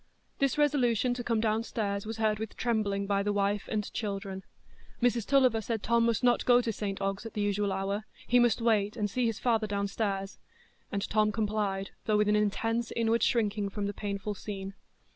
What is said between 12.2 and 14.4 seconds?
an intense inward shrinking from the painful